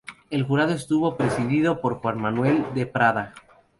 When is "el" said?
0.31-0.41